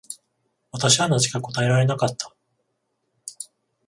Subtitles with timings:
[0.71, 2.33] 私はなぜか答えられなかった。